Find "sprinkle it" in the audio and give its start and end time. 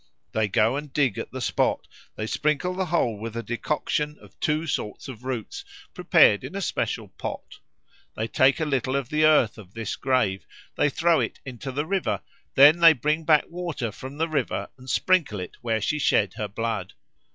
14.89-15.57